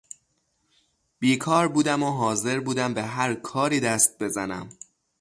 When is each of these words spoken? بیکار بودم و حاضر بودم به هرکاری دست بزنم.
بیکار 1.19 1.67
بودم 1.67 2.03
و 2.03 2.11
حاضر 2.11 2.59
بودم 2.59 2.93
به 2.93 3.03
هرکاری 3.03 3.79
دست 3.79 4.19
بزنم. 4.23 4.69